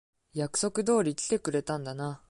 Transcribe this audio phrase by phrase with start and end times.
[0.33, 2.19] 約束通り来てくれたんだな。